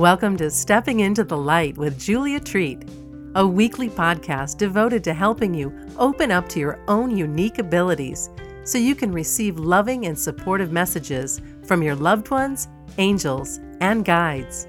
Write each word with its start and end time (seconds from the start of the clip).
Welcome 0.00 0.38
to 0.38 0.50
Stepping 0.50 1.00
into 1.00 1.24
the 1.24 1.36
Light 1.36 1.76
with 1.76 2.00
Julia 2.00 2.40
Treat, 2.40 2.86
a 3.34 3.46
weekly 3.46 3.90
podcast 3.90 4.56
devoted 4.56 5.04
to 5.04 5.12
helping 5.12 5.52
you 5.52 5.78
open 5.98 6.30
up 6.30 6.48
to 6.48 6.58
your 6.58 6.82
own 6.88 7.14
unique 7.14 7.58
abilities 7.58 8.30
so 8.64 8.78
you 8.78 8.94
can 8.94 9.12
receive 9.12 9.58
loving 9.58 10.06
and 10.06 10.18
supportive 10.18 10.72
messages 10.72 11.42
from 11.66 11.82
your 11.82 11.94
loved 11.94 12.30
ones, 12.30 12.66
angels, 12.96 13.60
and 13.82 14.06
guides. 14.06 14.66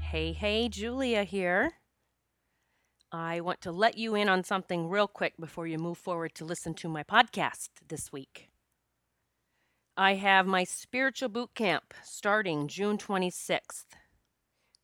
Hey, 0.00 0.32
hey, 0.32 0.68
Julia 0.68 1.22
here. 1.22 1.74
I 3.12 3.40
want 3.40 3.60
to 3.60 3.70
let 3.70 3.96
you 3.96 4.16
in 4.16 4.28
on 4.28 4.42
something 4.42 4.88
real 4.88 5.06
quick 5.06 5.34
before 5.38 5.68
you 5.68 5.78
move 5.78 5.98
forward 5.98 6.34
to 6.34 6.44
listen 6.44 6.74
to 6.74 6.88
my 6.88 7.04
podcast 7.04 7.68
this 7.86 8.10
week. 8.10 8.48
I 9.96 10.14
have 10.14 10.46
my 10.46 10.64
spiritual 10.64 11.28
boot 11.28 11.50
camp 11.54 11.92
starting 12.02 12.66
June 12.66 12.96
26th. 12.96 13.84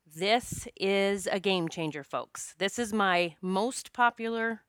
This 0.06 0.68
is 0.76 1.26
a 1.26 1.40
game 1.40 1.70
changer, 1.70 2.04
folks. 2.04 2.54
This 2.58 2.78
is 2.78 2.92
my 2.92 3.36
most 3.40 3.94
popular 3.94 4.60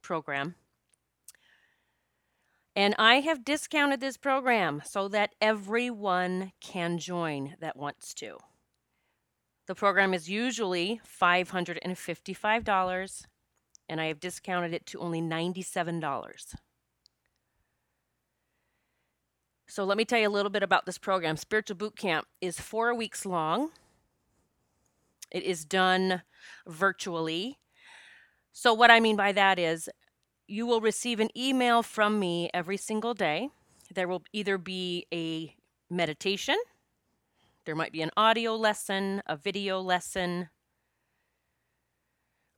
program. 0.00 0.54
And 2.76 2.94
I 3.00 3.16
have 3.16 3.44
discounted 3.44 4.00
this 4.00 4.16
program 4.16 4.80
so 4.84 5.08
that 5.08 5.34
everyone 5.40 6.52
can 6.60 6.98
join 6.98 7.56
that 7.60 7.76
wants 7.76 8.14
to. 8.14 8.38
The 9.66 9.74
program 9.74 10.14
is 10.14 10.30
usually 10.30 11.00
$555, 11.20 13.24
and 13.88 14.00
I 14.00 14.06
have 14.06 14.20
discounted 14.20 14.72
it 14.72 14.86
to 14.86 15.00
only 15.00 15.20
$97. 15.20 16.54
So 19.70 19.84
let 19.84 19.96
me 19.96 20.04
tell 20.04 20.18
you 20.18 20.26
a 20.26 20.30
little 20.30 20.50
bit 20.50 20.64
about 20.64 20.84
this 20.84 20.98
program. 20.98 21.36
Spiritual 21.36 21.76
Boot 21.76 21.94
Camp 21.94 22.26
is 22.40 22.58
four 22.58 22.92
weeks 22.92 23.24
long. 23.24 23.70
It 25.30 25.44
is 25.44 25.64
done 25.64 26.22
virtually. 26.66 27.60
So, 28.52 28.74
what 28.74 28.90
I 28.90 28.98
mean 28.98 29.14
by 29.14 29.30
that 29.30 29.60
is 29.60 29.88
you 30.48 30.66
will 30.66 30.80
receive 30.80 31.20
an 31.20 31.28
email 31.36 31.84
from 31.84 32.18
me 32.18 32.50
every 32.52 32.76
single 32.76 33.14
day. 33.14 33.50
There 33.94 34.08
will 34.08 34.24
either 34.32 34.58
be 34.58 35.06
a 35.14 35.54
meditation, 35.88 36.56
there 37.64 37.76
might 37.76 37.92
be 37.92 38.02
an 38.02 38.10
audio 38.16 38.56
lesson, 38.56 39.22
a 39.26 39.36
video 39.36 39.80
lesson, 39.80 40.48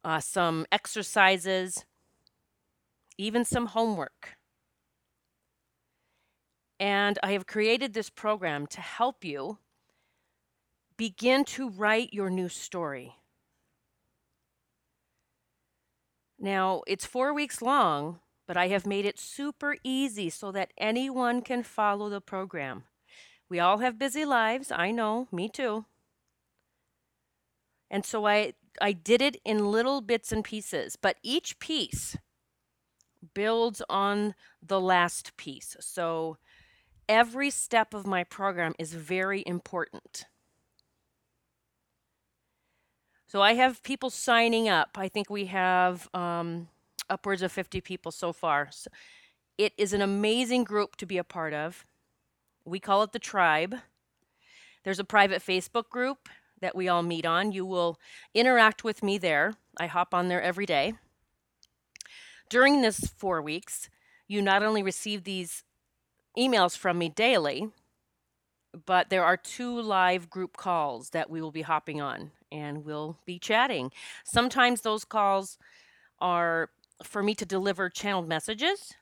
uh, 0.02 0.20
some 0.20 0.64
exercises, 0.72 1.84
even 3.18 3.44
some 3.44 3.66
homework. 3.66 4.38
And 6.82 7.16
I 7.22 7.30
have 7.30 7.46
created 7.46 7.94
this 7.94 8.10
program 8.10 8.66
to 8.66 8.80
help 8.80 9.24
you 9.24 9.58
begin 10.96 11.44
to 11.44 11.70
write 11.70 12.12
your 12.12 12.28
new 12.28 12.48
story. 12.48 13.14
Now, 16.40 16.82
it's 16.88 17.06
four 17.06 17.32
weeks 17.32 17.62
long, 17.62 18.18
but 18.48 18.56
I 18.56 18.66
have 18.66 18.84
made 18.84 19.04
it 19.04 19.20
super 19.20 19.76
easy 19.84 20.28
so 20.28 20.50
that 20.50 20.72
anyone 20.76 21.40
can 21.42 21.62
follow 21.62 22.08
the 22.08 22.20
program. 22.20 22.82
We 23.48 23.60
all 23.60 23.78
have 23.78 23.96
busy 23.96 24.24
lives. 24.24 24.72
I 24.72 24.90
know, 24.90 25.28
me 25.30 25.48
too. 25.48 25.84
And 27.92 28.04
so 28.04 28.26
I, 28.26 28.54
I 28.80 28.90
did 28.90 29.22
it 29.22 29.36
in 29.44 29.70
little 29.70 30.00
bits 30.00 30.32
and 30.32 30.42
pieces, 30.42 30.96
but 30.96 31.18
each 31.22 31.60
piece 31.60 32.16
builds 33.34 33.82
on 33.88 34.34
the 34.60 34.80
last 34.80 35.36
piece. 35.36 35.76
So 35.78 36.38
every 37.12 37.50
step 37.50 37.92
of 37.92 38.06
my 38.06 38.24
program 38.24 38.72
is 38.78 38.94
very 38.94 39.44
important. 39.46 40.24
So 43.26 43.42
I 43.42 43.52
have 43.52 43.82
people 43.82 44.08
signing 44.08 44.70
up. 44.70 44.96
I 44.96 45.08
think 45.08 45.28
we 45.28 45.44
have 45.46 46.08
um, 46.14 46.68
upwards 47.10 47.42
of 47.42 47.52
50 47.52 47.82
people 47.82 48.12
so 48.12 48.32
far. 48.32 48.68
So 48.70 48.88
it 49.58 49.74
is 49.76 49.92
an 49.92 50.00
amazing 50.00 50.64
group 50.64 50.96
to 50.96 51.06
be 51.06 51.18
a 51.18 51.24
part 51.24 51.52
of. 51.52 51.84
We 52.64 52.80
call 52.80 53.02
it 53.02 53.12
the 53.12 53.18
tribe. 53.18 53.76
There's 54.82 54.98
a 54.98 55.04
private 55.04 55.42
Facebook 55.42 55.90
group 55.90 56.30
that 56.62 56.74
we 56.74 56.88
all 56.88 57.02
meet 57.02 57.26
on. 57.26 57.52
You 57.52 57.66
will 57.66 57.98
interact 58.34 58.84
with 58.84 59.02
me 59.02 59.18
there. 59.18 59.52
I 59.78 59.86
hop 59.86 60.14
on 60.14 60.28
there 60.28 60.40
every 60.40 60.64
day. 60.64 60.94
During 62.48 62.80
this 62.80 63.00
four 63.18 63.42
weeks, 63.42 63.90
you 64.28 64.40
not 64.40 64.62
only 64.62 64.82
receive 64.82 65.24
these 65.24 65.62
emails 66.36 66.76
from 66.76 66.98
me 66.98 67.08
daily, 67.08 67.68
but 68.86 69.10
there 69.10 69.24
are 69.24 69.36
two 69.36 69.80
live 69.80 70.30
group 70.30 70.56
calls 70.56 71.10
that 71.10 71.30
we 71.30 71.40
will 71.40 71.50
be 71.50 71.62
hopping 71.62 72.00
on 72.00 72.30
and 72.50 72.84
we'll 72.84 73.18
be 73.26 73.38
chatting. 73.38 73.90
Sometimes 74.24 74.80
those 74.80 75.04
calls 75.04 75.58
are 76.20 76.70
for 77.02 77.22
me 77.22 77.34
to 77.34 77.44
deliver 77.44 77.88
channeled 77.88 78.28
messages. 78.28 78.94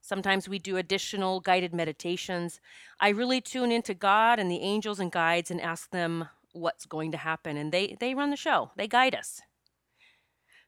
Sometimes 0.00 0.48
we 0.48 0.58
do 0.58 0.76
additional 0.76 1.40
guided 1.40 1.72
meditations. 1.72 2.60
I 3.00 3.08
really 3.08 3.40
tune 3.40 3.72
into 3.72 3.94
God 3.94 4.38
and 4.38 4.50
the 4.50 4.60
angels 4.60 5.00
and 5.00 5.10
guides 5.10 5.50
and 5.50 5.60
ask 5.60 5.90
them 5.90 6.28
what's 6.52 6.86
going 6.86 7.10
to 7.10 7.18
happen 7.18 7.56
and 7.56 7.72
they 7.72 7.96
they 7.98 8.14
run 8.14 8.30
the 8.30 8.36
show. 8.36 8.70
They 8.76 8.86
guide 8.86 9.14
us. 9.14 9.40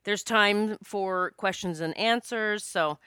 There's 0.05 0.23
time 0.23 0.79
for 0.83 1.33
questions 1.37 1.81
and 1.81 1.97
answers, 1.99 2.65
so 2.65 2.99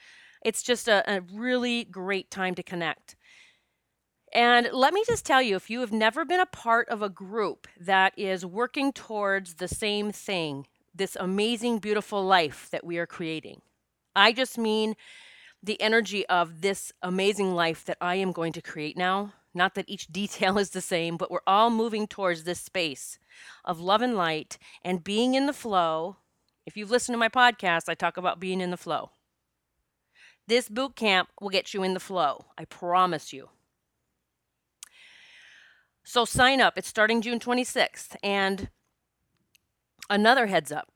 it's 0.44 0.64
just 0.64 0.88
a, 0.88 1.04
a 1.12 1.22
really 1.34 1.84
great 1.84 2.32
time 2.32 2.56
to 2.56 2.64
connect. 2.64 3.16
And 4.34 4.70
let 4.72 4.94
me 4.94 5.04
just 5.08 5.26
tell 5.26 5.42
you 5.42 5.56
if 5.56 5.70
you 5.70 5.80
have 5.80 5.92
never 5.92 6.24
been 6.24 6.40
a 6.40 6.46
part 6.46 6.88
of 6.90 7.02
a 7.02 7.10
group 7.10 7.68
that 7.80 8.14
is 8.18 8.46
working 8.46 8.94
towards 8.94 9.56
the 9.56 9.68
same 9.68 10.12
thing, 10.12 10.68
this 10.94 11.18
amazing, 11.20 11.80
beautiful 11.80 12.24
life 12.24 12.70
that 12.72 12.86
we 12.86 12.98
are 13.00 13.08
creating, 13.08 13.62
I 14.16 14.32
just 14.32 14.58
mean 14.58 14.96
the 15.64 15.82
energy 15.82 16.26
of 16.28 16.62
this 16.62 16.92
amazing 17.02 17.54
life 17.54 17.84
that 17.86 17.98
I 18.00 18.16
am 18.16 18.32
going 18.32 18.54
to 18.54 18.62
create 18.62 18.98
now. 18.98 19.34
Not 19.54 19.76
that 19.76 19.90
each 19.90 20.08
detail 20.12 20.58
is 20.58 20.70
the 20.70 20.82
same, 20.82 21.18
but 21.18 21.32
we're 21.32 21.40
all 21.48 21.70
moving 21.70 22.08
towards 22.08 22.44
this 22.44 22.62
space 22.62 23.18
of 23.66 23.80
love 23.80 24.02
and 24.02 24.16
light 24.16 24.58
and 24.84 25.04
being 25.04 25.34
in 25.34 25.48
the 25.48 25.54
flow. 25.54 26.18
If 26.66 26.78
you've 26.78 26.92
listened 26.92 27.16
to 27.16 27.20
my 27.20 27.30
podcast, 27.30 27.90
I 27.90 27.96
talk 27.96 28.18
about 28.18 28.40
being 28.40 28.62
in 28.62 28.70
the 28.70 28.78
flow. 28.78 29.10
This 30.50 30.68
boot 30.68 30.96
camp 30.96 31.30
will 31.40 31.50
get 31.50 31.74
you 31.76 31.84
in 31.84 31.94
the 31.94 32.00
flow. 32.00 32.46
I 32.58 32.66
promise 32.66 33.32
you. 33.32 33.50
So 36.04 36.26
sign 36.26 36.60
up. 36.60 36.74
It's 36.76 36.88
starting 36.88 37.22
June 37.22 37.40
26th. 37.40 38.16
And 38.24 38.70
another 40.10 40.48
heads 40.48 40.72
up 40.72 40.90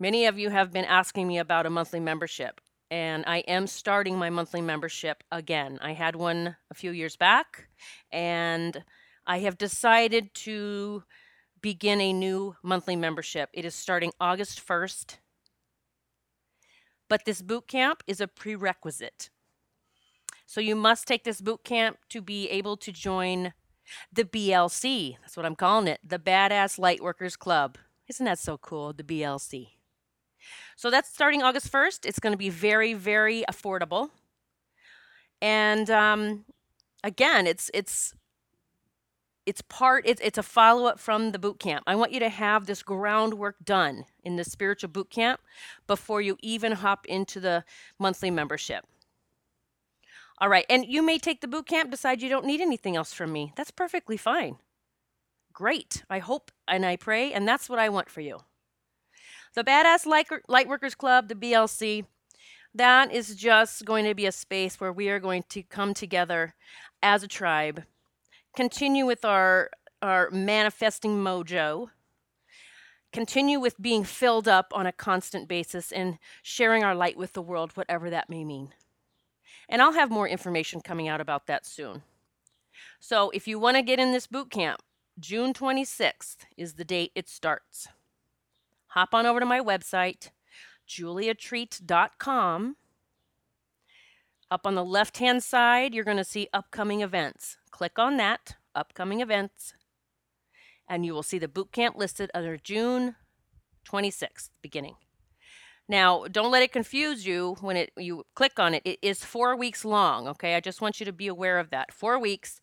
many 0.00 0.24
of 0.26 0.38
you 0.38 0.48
have 0.48 0.72
been 0.72 0.84
asking 0.84 1.26
me 1.26 1.38
about 1.38 1.66
a 1.66 1.70
monthly 1.70 2.00
membership, 2.00 2.60
and 2.90 3.24
I 3.26 3.38
am 3.40 3.66
starting 3.66 4.16
my 4.16 4.30
monthly 4.30 4.60
membership 4.60 5.22
again. 5.30 5.78
I 5.82 5.92
had 5.92 6.16
one 6.16 6.56
a 6.70 6.74
few 6.74 6.90
years 6.92 7.16
back, 7.16 7.68
and 8.10 8.84
I 9.26 9.40
have 9.40 9.58
decided 9.58 10.32
to 10.34 11.04
begin 11.60 12.00
a 12.00 12.12
new 12.12 12.56
monthly 12.62 12.96
membership. 12.96 13.50
It 13.52 13.64
is 13.64 13.74
starting 13.74 14.12
August 14.20 14.66
1st 14.66 15.18
but 17.08 17.24
this 17.24 17.42
boot 17.42 17.66
camp 17.66 18.02
is 18.06 18.20
a 18.20 18.28
prerequisite. 18.28 19.30
So 20.46 20.60
you 20.60 20.76
must 20.76 21.06
take 21.06 21.24
this 21.24 21.40
boot 21.40 21.64
camp 21.64 21.98
to 22.08 22.22
be 22.22 22.48
able 22.48 22.76
to 22.78 22.92
join 22.92 23.52
the 24.12 24.24
BLC. 24.24 25.16
That's 25.20 25.36
what 25.36 25.46
I'm 25.46 25.56
calling 25.56 25.88
it, 25.88 26.00
the 26.02 26.18
Badass 26.18 26.78
Lightworkers 26.78 27.38
Club. 27.38 27.78
Isn't 28.08 28.24
that 28.24 28.38
so 28.38 28.56
cool, 28.56 28.92
the 28.92 29.02
BLC? 29.02 29.68
So 30.76 30.90
that's 30.90 31.10
starting 31.10 31.42
August 31.42 31.70
1st. 31.70 32.06
It's 32.06 32.18
going 32.18 32.32
to 32.32 32.38
be 32.38 32.48
very, 32.48 32.94
very 32.94 33.44
affordable. 33.50 34.10
And 35.42 35.90
um, 35.90 36.44
again, 37.04 37.46
it's 37.46 37.70
it's 37.74 38.14
it's 39.48 39.62
part 39.62 40.04
it's, 40.06 40.20
it's 40.22 40.36
a 40.36 40.42
follow-up 40.42 41.00
from 41.00 41.32
the 41.32 41.38
boot 41.38 41.58
camp. 41.58 41.82
I 41.86 41.96
want 41.96 42.12
you 42.12 42.20
to 42.20 42.28
have 42.28 42.66
this 42.66 42.82
groundwork 42.82 43.56
done 43.64 44.04
in 44.22 44.36
the 44.36 44.44
spiritual 44.44 44.90
boot 44.90 45.08
camp 45.08 45.40
before 45.86 46.20
you 46.20 46.36
even 46.42 46.72
hop 46.72 47.06
into 47.06 47.40
the 47.40 47.64
monthly 47.98 48.30
membership. 48.30 48.84
All 50.36 50.50
right 50.50 50.66
and 50.68 50.84
you 50.84 51.00
may 51.02 51.18
take 51.18 51.40
the 51.40 51.48
boot 51.48 51.66
camp 51.66 51.90
decide 51.90 52.20
you 52.20 52.28
don't 52.28 52.44
need 52.44 52.60
anything 52.60 52.94
else 52.94 53.14
from 53.14 53.32
me. 53.32 53.54
That's 53.56 53.70
perfectly 53.70 54.18
fine. 54.18 54.58
Great. 55.54 56.04
I 56.10 56.18
hope 56.18 56.52
and 56.68 56.84
i 56.84 56.96
pray 56.96 57.32
and 57.32 57.48
that's 57.48 57.70
what 57.70 57.78
i 57.78 57.88
want 57.88 58.10
for 58.10 58.20
you. 58.20 58.40
The 59.54 59.64
badass 59.64 60.06
lightworkers 60.46 60.96
club 60.96 61.28
the 61.28 61.34
blc 61.34 62.04
that 62.74 63.10
is 63.10 63.34
just 63.34 63.86
going 63.86 64.04
to 64.04 64.14
be 64.14 64.26
a 64.26 64.32
space 64.32 64.78
where 64.78 64.92
we 64.92 65.08
are 65.08 65.18
going 65.18 65.44
to 65.48 65.62
come 65.62 65.94
together 65.94 66.54
as 67.02 67.22
a 67.22 67.28
tribe 67.28 67.84
continue 68.58 69.06
with 69.06 69.24
our 69.24 69.70
our 70.02 70.28
manifesting 70.32 71.16
mojo 71.16 71.90
continue 73.12 73.60
with 73.60 73.80
being 73.80 74.02
filled 74.02 74.48
up 74.48 74.72
on 74.74 74.84
a 74.84 74.90
constant 74.90 75.46
basis 75.46 75.92
and 75.92 76.18
sharing 76.42 76.82
our 76.82 76.92
light 76.92 77.16
with 77.16 77.34
the 77.34 77.40
world 77.40 77.70
whatever 77.76 78.10
that 78.10 78.28
may 78.28 78.44
mean 78.44 78.74
And 79.68 79.80
I'll 79.80 79.92
have 79.92 80.10
more 80.10 80.26
information 80.26 80.80
coming 80.80 81.06
out 81.06 81.20
about 81.20 81.46
that 81.46 81.66
soon. 81.66 82.02
So 82.98 83.30
if 83.30 83.46
you 83.46 83.60
want 83.60 83.76
to 83.76 83.82
get 83.82 84.00
in 84.00 84.10
this 84.10 84.26
boot 84.26 84.50
camp, 84.50 84.80
June 85.20 85.52
26th 85.54 86.38
is 86.56 86.74
the 86.74 86.84
date 86.84 87.12
it 87.14 87.28
starts. 87.28 87.86
Hop 88.88 89.14
on 89.14 89.24
over 89.24 89.38
to 89.38 89.46
my 89.46 89.60
website, 89.60 90.30
juliatreat.com. 90.88 92.76
Up 94.50 94.66
on 94.66 94.74
the 94.74 94.84
left 94.84 95.18
hand 95.18 95.42
side, 95.42 95.92
you're 95.92 96.04
going 96.04 96.16
to 96.16 96.24
see 96.24 96.48
upcoming 96.54 97.02
events. 97.02 97.58
Click 97.70 97.98
on 97.98 98.16
that, 98.16 98.56
upcoming 98.74 99.20
events, 99.20 99.74
and 100.88 101.04
you 101.04 101.12
will 101.12 101.22
see 101.22 101.38
the 101.38 101.48
boot 101.48 101.70
camp 101.70 101.96
listed 101.96 102.30
under 102.32 102.56
June 102.56 103.16
26th, 103.86 104.48
beginning. 104.62 104.94
Now, 105.86 106.24
don't 106.30 106.50
let 106.50 106.62
it 106.62 106.72
confuse 106.72 107.26
you 107.26 107.56
when 107.60 107.76
it 107.76 107.92
you 107.96 108.24
click 108.34 108.58
on 108.58 108.74
it. 108.74 108.82
It 108.84 108.98
is 109.02 109.24
4 109.24 109.56
weeks 109.56 109.84
long, 109.84 110.28
okay? 110.28 110.54
I 110.54 110.60
just 110.60 110.80
want 110.80 110.98
you 110.98 111.06
to 111.06 111.12
be 111.12 111.28
aware 111.28 111.58
of 111.58 111.70
that. 111.70 111.92
4 111.92 112.18
weeks. 112.18 112.60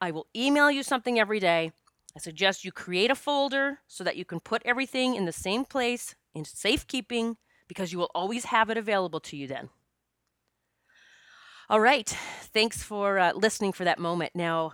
I 0.00 0.10
will 0.10 0.26
email 0.34 0.70
you 0.70 0.82
something 0.82 1.18
every 1.18 1.40
day. 1.40 1.72
I 2.16 2.18
suggest 2.18 2.64
you 2.64 2.72
create 2.72 3.10
a 3.10 3.14
folder 3.14 3.80
so 3.86 4.04
that 4.04 4.16
you 4.16 4.24
can 4.24 4.40
put 4.40 4.62
everything 4.64 5.14
in 5.14 5.26
the 5.26 5.32
same 5.32 5.64
place 5.64 6.14
in 6.34 6.44
safekeeping 6.44 7.36
because 7.68 7.92
you 7.92 7.98
will 7.98 8.10
always 8.14 8.46
have 8.46 8.70
it 8.70 8.78
available 8.78 9.20
to 9.20 9.36
you 9.36 9.46
then. 9.46 9.68
All 11.70 11.80
right. 11.80 12.08
Thanks 12.52 12.82
for 12.82 13.18
uh, 13.18 13.32
listening 13.32 13.72
for 13.72 13.84
that 13.84 13.98
moment. 13.98 14.32
Now, 14.34 14.72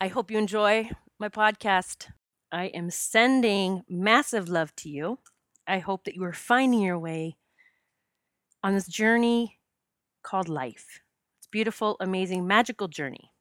I 0.00 0.08
hope 0.08 0.30
you 0.30 0.38
enjoy 0.38 0.90
my 1.18 1.28
podcast. 1.28 2.08
I 2.52 2.66
am 2.66 2.90
sending 2.90 3.82
massive 3.88 4.48
love 4.48 4.74
to 4.76 4.88
you. 4.88 5.18
I 5.66 5.80
hope 5.80 6.04
that 6.04 6.14
you 6.14 6.24
are 6.24 6.32
finding 6.32 6.80
your 6.80 6.98
way 6.98 7.36
on 8.62 8.74
this 8.74 8.86
journey 8.86 9.58
called 10.22 10.48
life. 10.48 11.00
It's 11.38 11.48
beautiful, 11.48 11.96
amazing, 12.00 12.46
magical 12.48 12.88
journey. 12.88 13.32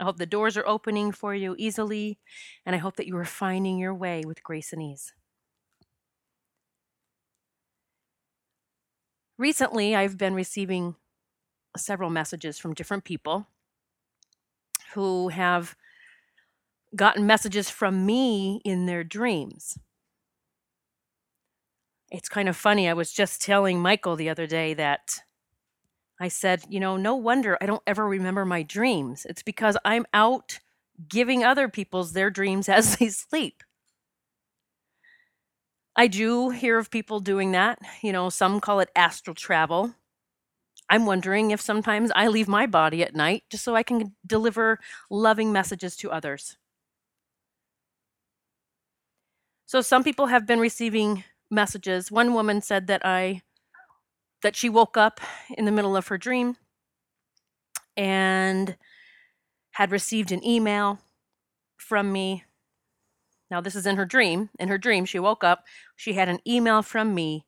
I 0.00 0.04
hope 0.04 0.18
the 0.18 0.26
doors 0.26 0.56
are 0.58 0.66
opening 0.68 1.12
for 1.12 1.34
you 1.34 1.56
easily, 1.58 2.18
and 2.66 2.76
I 2.76 2.80
hope 2.80 2.96
that 2.96 3.08
you 3.08 3.16
are 3.18 3.26
finding 3.26 3.78
your 3.78 3.94
way 3.94 4.24
with 4.26 4.44
grace 4.44 4.72
and 4.72 4.82
ease. 4.82 5.14
Recently, 9.38 9.94
I've 9.96 10.16
been 10.18 10.34
receiving 10.34 10.96
several 11.76 12.10
messages 12.10 12.58
from 12.58 12.74
different 12.74 13.04
people 13.04 13.46
who 14.94 15.28
have 15.28 15.76
gotten 16.94 17.26
messages 17.26 17.70
from 17.70 18.04
me 18.04 18.60
in 18.64 18.86
their 18.86 19.04
dreams. 19.04 19.78
It's 22.10 22.28
kind 22.28 22.48
of 22.48 22.56
funny. 22.56 22.88
I 22.88 22.92
was 22.92 23.12
just 23.12 23.40
telling 23.40 23.80
Michael 23.80 24.16
the 24.16 24.28
other 24.28 24.46
day 24.46 24.74
that 24.74 25.20
I 26.20 26.28
said, 26.28 26.62
you 26.68 26.78
know, 26.78 26.96
no 26.96 27.16
wonder 27.16 27.58
I 27.60 27.66
don't 27.66 27.82
ever 27.86 28.06
remember 28.06 28.44
my 28.44 28.62
dreams. 28.62 29.26
It's 29.28 29.42
because 29.42 29.76
I'm 29.84 30.06
out 30.12 30.60
giving 31.08 31.42
other 31.42 31.68
people's 31.68 32.12
their 32.12 32.30
dreams 32.30 32.68
as 32.70 32.96
they 32.96 33.08
sleep. 33.08 33.62
I 35.96 36.06
do 36.06 36.50
hear 36.50 36.78
of 36.78 36.90
people 36.90 37.20
doing 37.20 37.52
that. 37.52 37.78
You 38.02 38.12
know, 38.12 38.30
some 38.30 38.60
call 38.60 38.80
it 38.80 38.90
astral 38.96 39.34
travel. 39.34 39.94
I'm 40.92 41.06
wondering 41.06 41.52
if 41.52 41.60
sometimes 41.62 42.12
I 42.14 42.28
leave 42.28 42.48
my 42.48 42.66
body 42.66 43.02
at 43.02 43.14
night 43.14 43.44
just 43.48 43.64
so 43.64 43.74
I 43.74 43.82
can 43.82 44.14
deliver 44.26 44.78
loving 45.08 45.50
messages 45.50 45.96
to 45.96 46.10
others. 46.10 46.58
So 49.64 49.80
some 49.80 50.04
people 50.04 50.26
have 50.26 50.46
been 50.46 50.60
receiving 50.60 51.24
messages. 51.50 52.12
One 52.12 52.34
woman 52.34 52.60
said 52.60 52.88
that 52.88 53.06
I 53.06 53.40
that 54.42 54.54
she 54.54 54.68
woke 54.68 54.98
up 54.98 55.18
in 55.56 55.64
the 55.64 55.72
middle 55.72 55.96
of 55.96 56.08
her 56.08 56.18
dream 56.18 56.58
and 57.96 58.76
had 59.70 59.92
received 59.92 60.30
an 60.30 60.44
email 60.46 60.98
from 61.78 62.12
me. 62.12 62.44
Now 63.50 63.62
this 63.62 63.76
is 63.76 63.86
in 63.86 63.96
her 63.96 64.04
dream. 64.04 64.50
In 64.60 64.68
her 64.68 64.76
dream, 64.76 65.06
she 65.06 65.18
woke 65.18 65.42
up, 65.42 65.64
she 65.96 66.12
had 66.12 66.28
an 66.28 66.40
email 66.46 66.82
from 66.82 67.14
me 67.14 67.46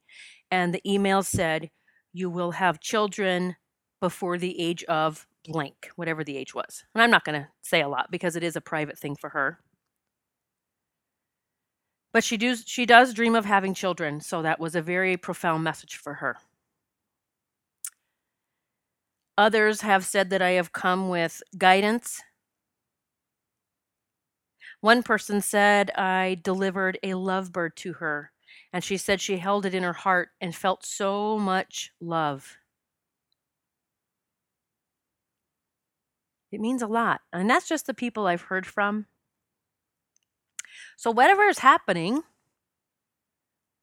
and 0.50 0.72
the 0.72 0.80
email 0.90 1.22
said, 1.22 1.68
"You 2.14 2.30
will 2.30 2.52
have 2.52 2.80
children 2.80 3.56
before 4.00 4.38
the 4.38 4.58
age 4.58 4.84
of 4.84 5.26
blank, 5.46 5.90
whatever 5.96 6.24
the 6.24 6.38
age 6.38 6.54
was." 6.54 6.84
And 6.94 7.02
I'm 7.02 7.10
not 7.10 7.24
going 7.24 7.42
to 7.42 7.48
say 7.60 7.82
a 7.82 7.88
lot 7.88 8.10
because 8.10 8.36
it 8.36 8.42
is 8.42 8.56
a 8.56 8.62
private 8.62 8.98
thing 8.98 9.16
for 9.16 9.30
her. 9.30 9.60
But 12.12 12.24
she 12.24 12.36
does 12.36 12.64
she 12.66 12.86
does 12.86 13.12
dream 13.12 13.34
of 13.34 13.44
having 13.44 13.74
children, 13.74 14.20
so 14.20 14.40
that 14.42 14.60
was 14.60 14.74
a 14.74 14.80
very 14.82 15.16
profound 15.18 15.64
message 15.64 15.96
for 15.96 16.14
her. 16.14 16.38
Others 19.36 19.80
have 19.80 20.04
said 20.04 20.30
that 20.30 20.40
I 20.40 20.50
have 20.52 20.72
come 20.72 21.08
with 21.08 21.42
guidance. 21.58 22.22
One 24.80 25.02
person 25.02 25.40
said 25.40 25.90
I 25.92 26.36
delivered 26.42 26.98
a 27.02 27.14
lovebird 27.14 27.74
to 27.76 27.94
her, 27.94 28.30
and 28.74 28.82
she 28.82 28.96
said 28.96 29.20
she 29.20 29.36
held 29.36 29.64
it 29.64 29.72
in 29.72 29.84
her 29.84 29.92
heart 29.92 30.30
and 30.40 30.52
felt 30.52 30.84
so 30.84 31.38
much 31.38 31.92
love. 32.00 32.56
It 36.50 36.60
means 36.60 36.82
a 36.82 36.88
lot. 36.88 37.20
And 37.32 37.48
that's 37.48 37.68
just 37.68 37.86
the 37.86 37.94
people 37.94 38.26
I've 38.26 38.42
heard 38.42 38.66
from. 38.66 39.06
So, 40.96 41.12
whatever 41.12 41.44
is 41.44 41.60
happening, 41.60 42.22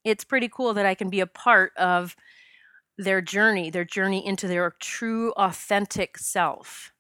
it's 0.04 0.26
pretty 0.26 0.50
cool 0.50 0.74
that 0.74 0.86
I 0.86 0.94
can 0.94 1.10
be 1.10 1.22
a 1.22 1.28
part 1.28 1.72
of 1.78 2.18
their 2.98 3.22
journey, 3.22 3.70
their 3.70 3.86
journey 3.86 4.26
into 4.26 4.46
their 4.46 4.76
true, 4.82 5.32
authentic 5.38 6.18
self. 6.18 6.92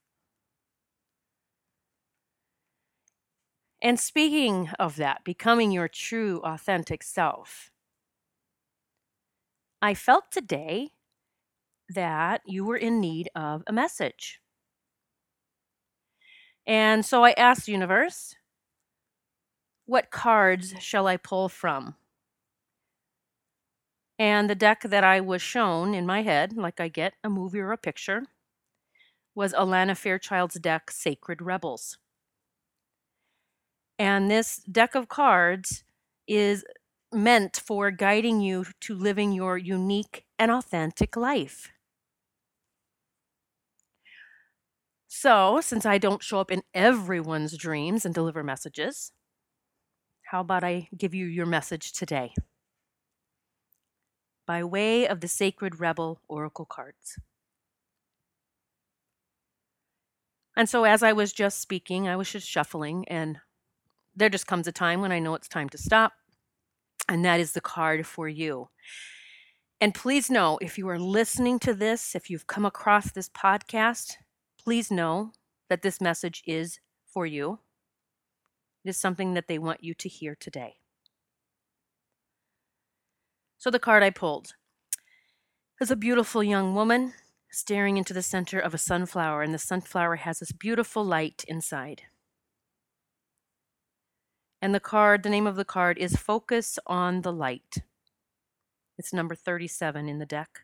And 3.81 3.99
speaking 3.99 4.69
of 4.79 4.95
that, 4.95 5.25
becoming 5.25 5.71
your 5.71 5.89
true, 5.89 6.39
authentic 6.45 7.03
self, 7.03 7.70
I 9.81 9.93
felt 9.93 10.31
today 10.31 10.91
that 11.89 12.41
you 12.45 12.63
were 12.65 12.77
in 12.77 12.99
need 12.99 13.29
of 13.35 13.63
a 13.67 13.73
message. 13.73 14.39
And 16.67 17.03
so 17.05 17.23
I 17.23 17.31
asked 17.31 17.65
the 17.65 17.71
universe, 17.71 18.35
what 19.85 20.11
cards 20.11 20.73
shall 20.79 21.07
I 21.07 21.17
pull 21.17 21.49
from? 21.49 21.95
And 24.19 24.49
the 24.49 24.55
deck 24.55 24.83
that 24.83 25.03
I 25.03 25.19
was 25.19 25.41
shown 25.41 25.95
in 25.95 26.05
my 26.05 26.21
head, 26.21 26.55
like 26.55 26.79
I 26.79 26.87
get 26.87 27.13
a 27.23 27.29
movie 27.29 27.59
or 27.59 27.71
a 27.71 27.77
picture, 27.77 28.23
was 29.33 29.53
Alana 29.53 29.97
Fairchild's 29.97 30.59
deck, 30.59 30.91
Sacred 30.91 31.41
Rebels. 31.41 31.97
And 33.97 34.29
this 34.29 34.57
deck 34.57 34.95
of 34.95 35.07
cards 35.09 35.83
is 36.27 36.63
meant 37.13 37.57
for 37.57 37.91
guiding 37.91 38.41
you 38.41 38.65
to 38.81 38.95
living 38.95 39.31
your 39.33 39.57
unique 39.57 40.25
and 40.39 40.51
authentic 40.51 41.15
life. 41.15 41.71
So, 45.07 45.61
since 45.61 45.85
I 45.85 45.99
don't 45.99 46.23
show 46.23 46.39
up 46.39 46.49
in 46.51 46.63
everyone's 46.73 47.55
dreams 47.57 48.03
and 48.05 48.15
deliver 48.15 48.43
messages, 48.43 49.11
how 50.23 50.41
about 50.41 50.63
I 50.63 50.89
give 50.97 51.13
you 51.13 51.25
your 51.25 51.45
message 51.45 51.91
today? 51.93 52.33
By 54.45 54.63
way 54.63 55.07
of 55.07 55.19
the 55.21 55.27
Sacred 55.27 55.79
Rebel 55.79 56.21
Oracle 56.27 56.65
cards. 56.65 57.17
And 60.55 60.69
so, 60.69 60.83
as 60.85 61.03
I 61.03 61.11
was 61.13 61.33
just 61.33 61.59
speaking, 61.59 62.07
I 62.07 62.15
was 62.15 62.31
just 62.31 62.47
shuffling, 62.47 63.07
and 63.07 63.41
there 64.15 64.29
just 64.29 64.47
comes 64.47 64.67
a 64.67 64.71
time 64.73 65.01
when 65.01 65.11
I 65.13 65.19
know 65.19 65.35
it's 65.35 65.49
time 65.49 65.69
to 65.71 65.79
stop. 65.79 66.13
And 67.07 67.25
that 67.25 67.39
is 67.39 67.53
the 67.53 67.61
card 67.61 68.05
for 68.05 68.27
you. 68.27 68.69
And 69.79 69.95
please 69.95 70.29
know 70.29 70.59
if 70.61 70.77
you 70.77 70.87
are 70.89 70.99
listening 70.99 71.57
to 71.59 71.73
this, 71.73 72.15
if 72.15 72.29
you've 72.29 72.47
come 72.47 72.65
across 72.65 73.11
this 73.11 73.29
podcast, 73.29 74.13
please 74.63 74.91
know 74.91 75.31
that 75.69 75.81
this 75.81 75.99
message 75.99 76.43
is 76.45 76.79
for 77.07 77.25
you. 77.25 77.59
It 78.85 78.89
is 78.89 78.97
something 78.97 79.33
that 79.33 79.47
they 79.47 79.57
want 79.57 79.83
you 79.83 79.93
to 79.95 80.07
hear 80.09 80.35
today. 80.39 80.75
So, 83.57 83.69
the 83.69 83.79
card 83.79 84.03
I 84.03 84.09
pulled 84.09 84.53
is 85.79 85.91
a 85.91 85.95
beautiful 85.95 86.43
young 86.43 86.75
woman 86.75 87.13
staring 87.51 87.97
into 87.97 88.13
the 88.13 88.23
center 88.23 88.59
of 88.59 88.73
a 88.73 88.79
sunflower, 88.79 89.41
and 89.41 89.53
the 89.53 89.59
sunflower 89.59 90.17
has 90.17 90.39
this 90.39 90.51
beautiful 90.51 91.03
light 91.03 91.43
inside. 91.47 92.03
And 94.61 94.75
the 94.75 94.79
card, 94.79 95.23
the 95.23 95.29
name 95.29 95.47
of 95.47 95.55
the 95.55 95.65
card 95.65 95.97
is 95.97 96.15
Focus 96.15 96.77
on 96.85 97.21
the 97.21 97.33
Light. 97.33 97.77
It's 98.97 99.11
number 99.11 99.33
37 99.33 100.07
in 100.07 100.19
the 100.19 100.25
deck. 100.25 100.59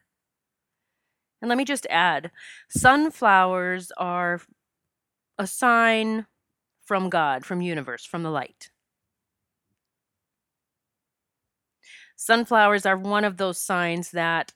And 1.42 1.50
let 1.50 1.58
me 1.58 1.66
just 1.66 1.88
add 1.90 2.32
sunflowers 2.70 3.92
are 3.98 4.42
a 5.38 5.48
sign 5.48 6.28
from 6.84 7.10
God, 7.10 7.46
from 7.46 7.62
universe, 7.62 8.06
from 8.06 8.24
the 8.24 8.30
light. 8.30 8.70
Sunflowers 12.16 12.86
are 12.86 12.98
one 12.98 13.24
of 13.24 13.38
those 13.38 13.62
signs 13.62 14.12
that 14.12 14.54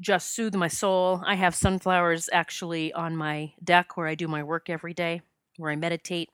just 0.00 0.34
soothe 0.34 0.54
my 0.54 0.68
soul. 0.68 1.22
I 1.24 1.34
have 1.34 1.54
sunflowers 1.54 2.28
actually 2.32 2.92
on 2.92 3.16
my 3.16 3.54
deck 3.62 3.96
where 3.96 4.06
I 4.06 4.14
do 4.14 4.28
my 4.28 4.42
work 4.42 4.68
every 4.70 4.94
day, 4.94 5.22
where 5.56 5.70
I 5.70 5.76
meditate. 5.76 6.30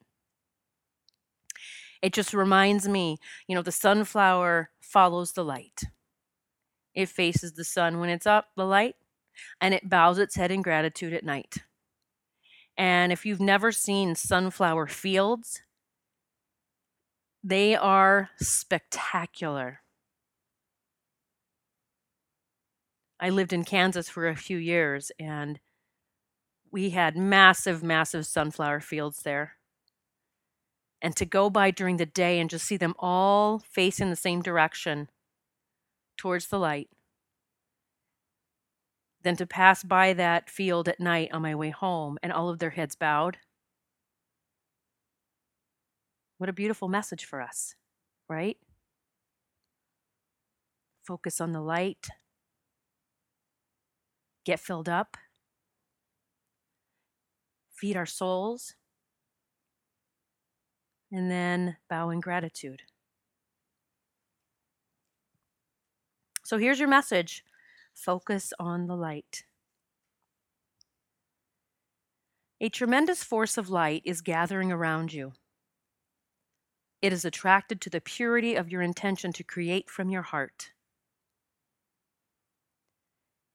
It 2.02 2.12
just 2.12 2.34
reminds 2.34 2.88
me, 2.88 3.18
you 3.46 3.54
know, 3.54 3.62
the 3.62 3.72
sunflower 3.72 4.70
follows 4.80 5.32
the 5.32 5.44
light. 5.44 5.84
It 6.94 7.08
faces 7.08 7.52
the 7.52 7.64
sun 7.64 8.00
when 8.00 8.10
it's 8.10 8.26
up, 8.26 8.48
the 8.56 8.66
light, 8.66 8.96
and 9.60 9.72
it 9.72 9.88
bows 9.88 10.18
its 10.18 10.34
head 10.34 10.50
in 10.50 10.62
gratitude 10.62 11.12
at 11.14 11.24
night. 11.24 11.58
And 12.76 13.12
if 13.12 13.24
you've 13.24 13.40
never 13.40 13.70
seen 13.70 14.14
sunflower 14.14 14.88
fields, 14.88 15.62
they 17.44 17.76
are 17.76 18.30
spectacular. 18.40 19.80
I 23.20 23.30
lived 23.30 23.52
in 23.52 23.64
Kansas 23.64 24.08
for 24.08 24.26
a 24.26 24.34
few 24.34 24.56
years 24.56 25.12
and 25.18 25.60
we 26.72 26.90
had 26.90 27.16
massive, 27.16 27.82
massive 27.82 28.26
sunflower 28.26 28.80
fields 28.80 29.22
there. 29.22 29.56
And 31.04 31.16
to 31.16 31.26
go 31.26 31.50
by 31.50 31.72
during 31.72 31.96
the 31.96 32.06
day 32.06 32.38
and 32.38 32.48
just 32.48 32.64
see 32.64 32.76
them 32.76 32.94
all 32.96 33.58
facing 33.58 34.08
the 34.08 34.16
same 34.16 34.40
direction 34.40 35.08
towards 36.16 36.46
the 36.46 36.60
light, 36.60 36.88
then 39.22 39.34
to 39.36 39.46
pass 39.46 39.82
by 39.82 40.12
that 40.12 40.48
field 40.48 40.88
at 40.88 41.00
night 41.00 41.30
on 41.32 41.42
my 41.42 41.56
way 41.56 41.70
home 41.70 42.18
and 42.22 42.32
all 42.32 42.48
of 42.48 42.60
their 42.60 42.70
heads 42.70 42.94
bowed. 42.94 43.38
What 46.38 46.48
a 46.48 46.52
beautiful 46.52 46.86
message 46.86 47.24
for 47.24 47.42
us, 47.42 47.74
right? 48.28 48.56
Focus 51.04 51.40
on 51.40 51.50
the 51.50 51.60
light, 51.60 52.08
get 54.44 54.60
filled 54.60 54.88
up, 54.88 55.16
feed 57.72 57.96
our 57.96 58.06
souls, 58.06 58.76
and 61.12 61.30
then 61.30 61.76
bow 61.88 62.10
in 62.10 62.20
gratitude. 62.20 62.82
So 66.42 66.58
here's 66.58 66.80
your 66.80 66.88
message 66.88 67.44
focus 67.94 68.52
on 68.58 68.86
the 68.86 68.96
light. 68.96 69.44
A 72.60 72.68
tremendous 72.68 73.22
force 73.22 73.58
of 73.58 73.68
light 73.68 74.02
is 74.04 74.20
gathering 74.20 74.72
around 74.72 75.12
you. 75.12 75.32
It 77.02 77.12
is 77.12 77.24
attracted 77.24 77.80
to 77.80 77.90
the 77.90 78.00
purity 78.00 78.54
of 78.54 78.70
your 78.70 78.80
intention 78.80 79.32
to 79.32 79.44
create 79.44 79.90
from 79.90 80.08
your 80.08 80.22
heart. 80.22 80.70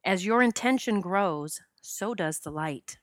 As 0.04 0.26
your 0.26 0.44
intention 0.44 1.02
grows, 1.02 1.62
so 1.82 2.14
does 2.14 2.40
the 2.40 2.52
light. 2.52 2.98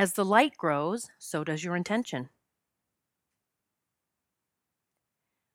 As 0.00 0.14
the 0.14 0.24
light 0.24 0.56
grows, 0.56 1.10
so 1.18 1.44
does 1.44 1.62
your 1.62 1.76
intention. 1.76 2.30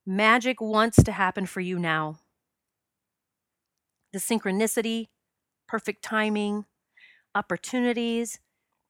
Magic 0.06 0.62
wants 0.62 1.02
to 1.02 1.12
happen 1.12 1.48
for 1.48 1.62
you 1.62 1.80
now. 1.80 2.20
The 4.14 4.20
synchronicity, 4.20 5.08
perfect 5.68 6.04
timing, 6.04 6.66
opportunities, 7.34 8.38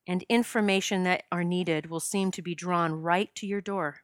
and 0.05 0.25
information 0.27 1.05
that 1.05 1.24
are 1.31 1.45
needed 1.45 1.89
will 1.89 2.01
seem 2.01 2.31
to 2.31 2.41
be 2.41 2.53
drawn 2.53 2.91
right 2.91 3.33
to 3.35 3.47
your 3.47 3.62
door. 3.62 4.01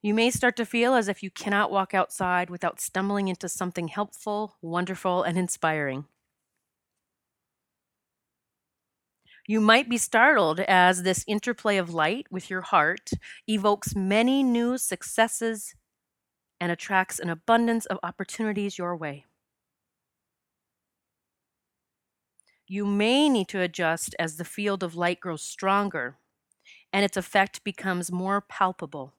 You 0.00 0.14
may 0.14 0.30
start 0.30 0.56
to 0.56 0.64
feel 0.64 0.94
as 0.94 1.08
if 1.08 1.22
you 1.22 1.30
cannot 1.30 1.70
walk 1.70 1.92
outside 1.92 2.48
without 2.48 2.80
stumbling 2.80 3.28
into 3.28 3.46
something 3.46 3.88
helpful, 3.88 4.56
wonderful, 4.62 5.22
and 5.22 5.36
inspiring. 5.36 6.06
You 9.48 9.60
might 9.60 9.88
be 9.88 9.98
startled 9.98 10.60
as 10.60 11.02
this 11.02 11.24
interplay 11.26 11.78
of 11.78 11.92
light 11.92 12.28
with 12.30 12.50
your 12.50 12.60
heart 12.60 13.10
evokes 13.48 13.96
many 13.96 14.44
new 14.44 14.78
successes 14.78 15.74
and 16.60 16.70
attracts 16.70 17.18
an 17.18 17.30
abundance 17.30 17.86
of 17.86 17.98
opportunities 18.04 18.78
your 18.78 18.94
way. 18.94 19.24
You 22.68 22.86
may 22.86 23.28
need 23.28 23.48
to 23.48 23.60
adjust 23.60 24.14
as 24.20 24.36
the 24.36 24.44
field 24.44 24.84
of 24.84 24.94
light 24.94 25.18
grows 25.18 25.42
stronger 25.42 26.18
and 26.92 27.04
its 27.04 27.16
effect 27.16 27.64
becomes 27.64 28.12
more 28.12 28.40
palpable. 28.40 29.14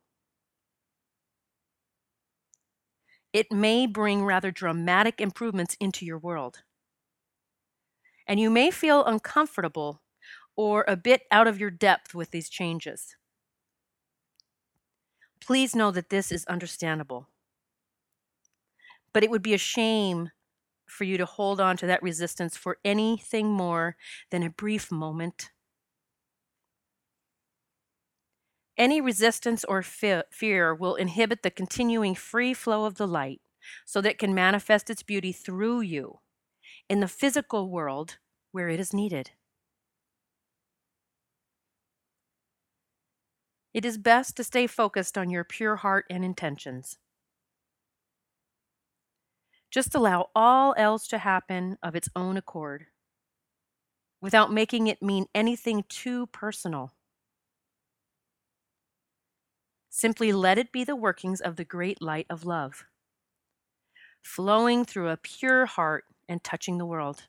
it 3.33 3.51
may 3.51 3.86
bring 3.86 4.25
rather 4.25 4.51
dramatic 4.51 5.21
improvements 5.21 5.77
into 5.79 6.05
your 6.05 6.17
world. 6.17 6.63
And 8.27 8.39
you 8.39 8.50
may 8.50 8.71
feel 8.71 9.05
uncomfortable 9.05 10.01
or 10.60 10.84
a 10.89 10.98
bit 10.98 11.22
out 11.32 11.48
of 11.48 11.58
your 11.58 11.70
depth 11.70 12.13
with 12.13 12.32
these 12.32 12.50
changes. 12.50 13.16
Please 15.39 15.74
know 15.74 15.89
that 15.89 16.10
this 16.10 16.34
is 16.34 16.44
understandable. 16.48 17.30
But 19.13 19.24
it 19.24 19.32
would 19.32 19.42
be 19.42 19.54
a 19.54 19.58
shame 19.58 20.32
for 20.86 21.06
you 21.06 21.18
to 21.18 21.25
hold 21.25 21.62
on 21.62 21.78
to 21.78 21.88
that 21.88 22.04
resistance 22.04 22.58
for 22.58 22.78
anything 22.84 23.48
more 23.48 23.96
than 24.32 24.44
a 24.44 24.50
brief 24.50 24.92
moment 24.92 25.51
Any 28.78 29.01
resistance 29.01 29.66
or 29.66 29.84
fear 29.84 30.74
will 30.74 30.96
inhibit 30.96 31.44
the 31.44 31.51
continuing 31.51 32.16
free 32.16 32.54
flow 32.54 32.86
of 32.86 32.96
the 32.96 33.08
light 33.08 33.42
so 33.86 34.00
that 34.00 34.12
it 34.12 34.18
can 34.20 34.34
manifest 34.34 34.89
its 34.89 35.04
beauty 35.04 35.34
through 35.34 35.82
you 35.82 36.20
in 36.88 37.01
the 37.01 37.10
physical 37.10 37.70
world 37.70 38.20
where 38.54 38.70
it 38.70 38.80
is 38.80 38.94
needed. 38.94 39.32
It 43.74 43.84
is 43.84 43.98
best 43.98 44.38
to 44.38 44.44
stay 44.44 44.68
focused 44.68 45.18
on 45.18 45.32
your 45.32 45.44
pure 45.44 45.78
heart 45.78 46.06
and 46.10 46.24
intentions. 46.24 47.00
Just 49.72 49.96
allow 49.96 50.30
all 50.36 50.76
else 50.78 51.08
to 51.08 51.18
happen 51.18 51.80
of 51.82 51.96
its 51.96 52.08
own 52.16 52.38
accord 52.38 52.86
without 54.22 54.52
making 54.52 54.88
it 54.88 55.02
mean 55.02 55.26
anything 55.34 55.84
too 55.90 56.28
personal. 56.28 56.94
Simply 59.92 60.32
let 60.34 60.58
it 60.58 60.72
be 60.72 60.84
the 60.84 60.96
workings 60.96 61.42
of 61.42 61.56
the 61.56 61.64
great 61.64 62.02
light 62.02 62.26
of 62.28 62.44
love, 62.44 62.86
flowing 64.22 64.86
through 64.86 65.10
a 65.10 65.18
pure 65.18 65.66
heart 65.66 66.06
and 66.28 66.44
touching 66.44 66.78
the 66.78 66.86
world. 66.86 67.28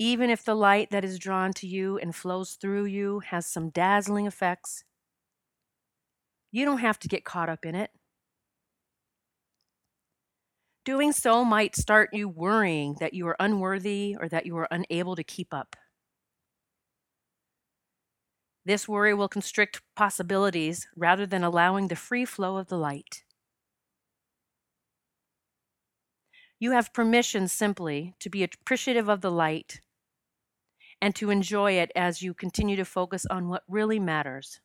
Even 0.00 0.30
if 0.30 0.46
the 0.46 0.56
light 0.56 0.88
that 0.92 1.04
is 1.04 1.18
drawn 1.18 1.52
to 1.52 1.66
you 1.66 1.98
and 1.98 2.16
flows 2.16 2.52
through 2.52 2.86
you 2.86 3.20
has 3.20 3.44
some 3.44 3.68
dazzling 3.68 4.26
effects, 4.26 4.82
you 6.50 6.64
don't 6.64 6.78
have 6.78 6.98
to 7.00 7.06
get 7.06 7.26
caught 7.26 7.50
up 7.50 7.66
in 7.66 7.74
it. 7.74 7.90
Doing 10.86 11.12
so 11.12 11.44
might 11.44 11.76
start 11.76 12.14
you 12.14 12.30
worrying 12.30 12.96
that 12.98 13.12
you 13.12 13.28
are 13.28 13.36
unworthy 13.38 14.16
or 14.18 14.26
that 14.30 14.46
you 14.46 14.56
are 14.56 14.68
unable 14.70 15.16
to 15.16 15.22
keep 15.22 15.52
up. 15.52 15.76
This 18.64 18.88
worry 18.88 19.12
will 19.12 19.28
constrict 19.28 19.82
possibilities 19.96 20.88
rather 20.96 21.26
than 21.26 21.44
allowing 21.44 21.88
the 21.88 21.94
free 21.94 22.24
flow 22.24 22.56
of 22.56 22.68
the 22.68 22.78
light. 22.78 23.22
You 26.58 26.70
have 26.70 26.94
permission 26.94 27.48
simply 27.48 28.14
to 28.20 28.30
be 28.30 28.42
appreciative 28.42 29.10
of 29.10 29.20
the 29.20 29.30
light 29.30 29.82
and 31.00 31.14
to 31.16 31.30
enjoy 31.30 31.72
it 31.72 31.90
as 31.96 32.22
you 32.22 32.34
continue 32.34 32.76
to 32.76 32.84
focus 32.84 33.26
on 33.30 33.48
what 33.48 33.64
really 33.68 33.98
matters 33.98 34.60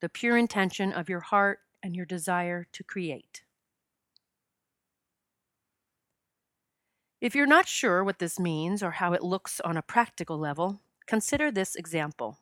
the 0.00 0.08
pure 0.08 0.38
intention 0.38 0.92
of 0.94 1.10
your 1.10 1.20
heart 1.20 1.58
and 1.82 1.94
your 1.94 2.06
desire 2.06 2.66
to 2.72 2.82
create. 2.82 3.42
If 7.20 7.34
you're 7.34 7.46
not 7.46 7.68
sure 7.68 8.02
what 8.02 8.18
this 8.18 8.40
means 8.40 8.82
or 8.82 8.92
how 8.92 9.12
it 9.12 9.22
looks 9.22 9.60
on 9.60 9.76
a 9.76 9.82
practical 9.82 10.38
level, 10.38 10.80
consider 11.06 11.50
this 11.50 11.74
example. 11.74 12.38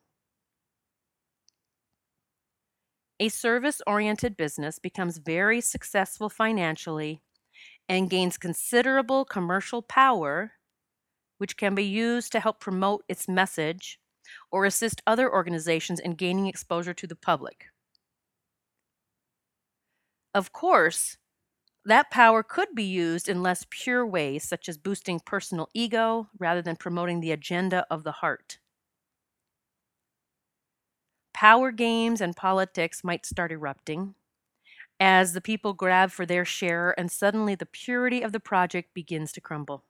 A 3.19 3.29
service 3.29 3.83
oriented 3.89 4.37
business 4.37 4.79
becomes 4.79 5.19
very 5.19 5.61
successful 5.61 6.29
financially 6.29 7.21
and 7.89 8.09
gains 8.09 8.39
considerable 8.39 9.25
commercial 9.25 9.83
power, 9.83 10.53
which 11.39 11.57
can 11.57 11.75
be 11.75 11.85
used 11.85 12.33
to 12.33 12.41
help 12.41 12.61
promote 12.61 13.05
its 13.09 13.29
message 13.29 14.01
or 14.51 14.65
assist 14.67 15.03
other 15.07 15.33
organizations 15.33 16.01
in 16.01 16.15
gaining 16.15 16.47
exposure 16.47 16.95
to 16.95 17.07
the 17.07 17.17
public. 17.17 17.67
Of 20.35 20.53
course, 20.55 21.19
that 21.85 22.11
power 22.11 22.43
could 22.43 22.75
be 22.75 22.85
used 22.85 23.29
in 23.29 23.43
less 23.43 23.67
pure 23.71 24.07
ways, 24.07 24.45
such 24.49 24.69
as 24.69 24.79
boosting 24.79 25.21
personal 25.21 25.69
ego 25.75 26.31
rather 26.39 26.63
than 26.63 26.77
promoting 26.77 27.21
the 27.21 27.33
agenda 27.33 27.87
of 27.91 28.05
the 28.05 28.13
heart 28.13 28.59
power 31.33 31.71
games 31.73 32.21
and 32.21 32.37
politics 32.37 33.03
might 33.05 33.25
start 33.25 33.53
erupting, 33.53 34.15
as 35.01 35.33
the 35.35 35.41
people 35.41 35.75
grab 35.75 36.11
for 36.11 36.27
their 36.27 36.45
share, 36.45 36.99
and 36.99 37.11
suddenly 37.13 37.55
the 37.55 37.67
purity 37.67 38.23
of 38.23 38.33
the 38.33 38.41
project 38.41 38.95
begins 38.95 39.33
to 39.33 39.41
crumble. 39.41 39.85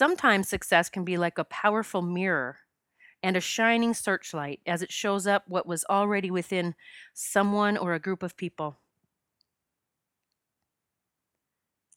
Sometimes 0.00 0.48
success 0.48 0.88
can 0.88 1.04
be 1.04 1.18
like 1.18 1.36
a 1.36 1.44
powerful 1.44 2.00
mirror 2.00 2.56
and 3.22 3.36
a 3.36 3.40
shining 3.42 3.92
searchlight 3.92 4.60
as 4.64 4.80
it 4.80 4.90
shows 4.90 5.26
up 5.26 5.44
what 5.46 5.66
was 5.66 5.84
already 5.90 6.30
within 6.30 6.74
someone 7.12 7.76
or 7.76 7.92
a 7.92 8.00
group 8.00 8.22
of 8.22 8.34
people. 8.34 8.78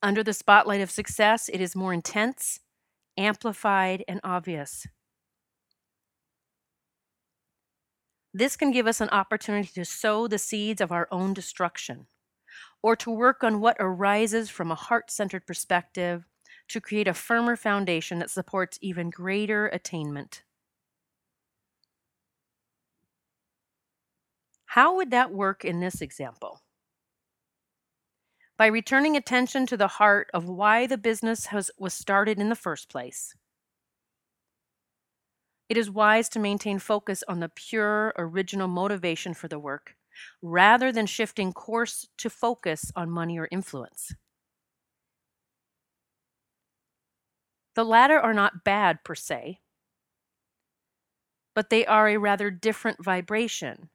Under 0.01 0.21
the 0.21 0.33
spotlight 0.33 0.81
of 0.81 0.91
success, 0.91 1.47
it 1.47 1.61
is 1.61 1.77
more 1.77 1.93
intense, 1.93 2.59
amplified, 3.17 4.03
and 4.05 4.19
obvious. 4.21 4.85
This 8.33 8.57
can 8.57 8.71
give 8.71 8.85
us 8.85 8.99
an 8.99 9.11
opportunity 9.11 9.69
to 9.75 9.85
sow 9.85 10.27
the 10.27 10.37
seeds 10.37 10.81
of 10.81 10.91
our 10.91 11.07
own 11.09 11.33
destruction 11.33 12.07
or 12.81 12.97
to 12.97 13.09
work 13.09 13.45
on 13.45 13.61
what 13.61 13.77
arises 13.79 14.49
from 14.49 14.71
a 14.71 14.75
heart 14.75 15.09
centered 15.09 15.47
perspective 15.47 16.25
to 16.69 16.81
create 16.81 17.07
a 17.07 17.13
firmer 17.13 17.55
foundation 17.55 18.19
that 18.19 18.29
supports 18.29 18.79
even 18.81 19.09
greater 19.09 19.67
attainment. 19.67 20.43
How 24.65 24.95
would 24.95 25.11
that 25.11 25.31
work 25.31 25.63
in 25.63 25.79
this 25.79 26.01
example? 26.01 26.61
By 28.57 28.67
returning 28.67 29.15
attention 29.15 29.65
to 29.67 29.77
the 29.77 29.87
heart 29.87 30.29
of 30.33 30.47
why 30.47 30.87
the 30.87 30.97
business 30.97 31.47
has, 31.47 31.69
was 31.77 31.93
started 31.93 32.39
in 32.39 32.49
the 32.49 32.55
first 32.55 32.89
place. 32.89 33.35
It 35.69 35.77
is 35.77 35.89
wise 35.89 36.29
to 36.29 36.39
maintain 36.39 36.79
focus 36.79 37.23
on 37.27 37.39
the 37.39 37.49
pure, 37.49 38.13
original 38.17 38.67
motivation 38.67 39.33
for 39.33 39.47
the 39.47 39.59
work, 39.59 39.95
rather 40.41 40.91
than 40.91 41.05
shifting 41.05 41.53
course 41.53 42.07
to 42.17 42.29
focus 42.29 42.91
on 42.95 43.09
money 43.09 43.39
or 43.39 43.47
influence. 43.51 44.13
The 47.75 47.85
latter 47.85 48.19
are 48.19 48.33
not 48.33 48.63
bad 48.63 49.03
per 49.03 49.15
se, 49.15 49.59
but 51.55 51.69
they 51.69 51.85
are 51.85 52.07
a 52.09 52.17
rather 52.17 52.51
different 52.51 53.03
vibration, 53.03 53.89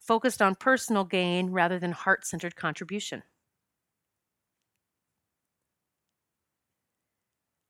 focused 0.00 0.40
on 0.42 0.54
personal 0.54 1.04
gain 1.04 1.50
rather 1.50 1.78
than 1.78 1.92
heart 1.92 2.26
centered 2.26 2.56
contribution. 2.56 3.22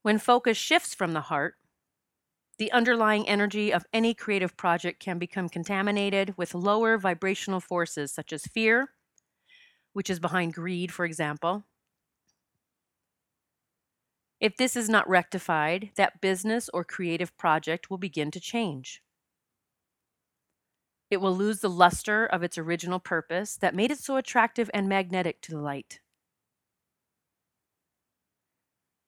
When 0.03 0.19
focus 0.19 0.57
shifts 0.57 0.95
from 0.95 1.13
the 1.13 1.23
heart, 1.23 1.57
the 2.59 2.71
underlying 2.73 3.29
energy 3.29 3.73
of 3.73 3.87
any 3.93 4.15
creative 4.15 4.57
project 4.57 5.01
can 5.01 5.19
become 5.19 5.49
contaminated 5.49 6.37
with 6.37 6.55
lower 6.55 6.99
vibrational 6.99 7.61
forces 7.61 8.13
such 8.13 8.33
as 8.33 8.45
fear, 8.45 8.91
which 9.93 10.11
is 10.11 10.21
behind 10.21 10.55
greed, 10.55 10.93
for 10.93 11.05
example, 11.05 11.65
if 14.45 14.59
this 14.59 14.77
is 14.77 14.91
not 14.91 15.09
rectified, 15.09 15.89
that 15.95 16.21
business 16.21 16.69
or 16.75 16.85
creative 16.85 17.35
project 17.39 17.89
will 17.89 17.97
begin 17.97 18.31
to 18.31 18.39
change. 18.39 19.03
It 21.11 21.17
will 21.17 21.35
lose 21.35 21.61
the 21.61 21.71
luster 21.71 22.27
of 22.27 22.43
its 22.43 22.59
original 22.59 23.01
purpose 23.01 23.57
that 23.57 23.75
made 23.75 23.91
it 23.91 23.97
so 23.97 24.17
attractive 24.17 24.71
and 24.75 24.87
magnetic 24.87 25.41
to 25.41 25.53
the 25.53 25.63
light. 25.63 26.01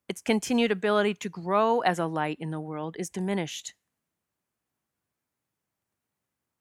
Its 0.09 0.23
continued 0.23 0.73
ability 0.73 1.13
to 1.13 1.29
grow 1.29 1.81
as 1.81 1.99
a 1.99 2.07
light 2.07 2.39
in 2.41 2.51
the 2.51 2.59
world 2.59 2.97
is 2.99 3.11
diminished. 3.11 3.75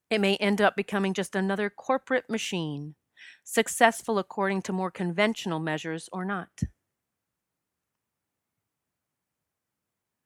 It 0.09 0.19
may 0.19 0.35
end 0.35 0.59
up 0.59 0.75
becoming 0.75 1.13
just 1.13 1.33
another 1.33 1.69
corporate 1.69 2.29
machine, 2.29 2.95
successful 3.45 4.19
according 4.19 4.63
to 4.63 4.73
more 4.73 4.91
conventional 4.91 5.61
measures 5.61 6.09
or 6.11 6.25
not. 6.25 6.63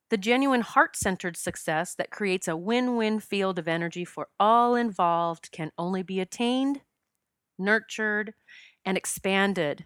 The 0.09 0.17
genuine 0.17 0.61
heart 0.61 0.95
centered 0.95 1.37
success 1.37 1.93
that 1.95 2.09
creates 2.09 2.47
a 2.47 2.57
win 2.57 2.95
win 2.95 3.19
field 3.19 3.59
of 3.59 3.67
energy 3.67 4.03
for 4.03 4.29
all 4.39 4.75
involved 4.75 5.51
can 5.51 5.71
only 5.77 6.01
be 6.01 6.19
attained, 6.19 6.81
nurtured, 7.59 8.33
and 8.83 8.97
expanded 8.97 9.85